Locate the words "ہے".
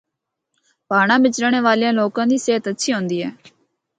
3.23-3.29